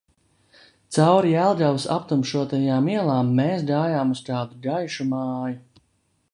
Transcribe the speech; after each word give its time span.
Cauri 0.95 1.33
Jelgavas 1.35 1.85
aptumšotajām 1.97 2.89
ielām 2.95 3.31
mēs 3.43 3.69
gājām 3.71 4.17
uz 4.17 4.25
kādu 4.31 4.61
gaišu 4.67 5.09
māju. 5.15 5.83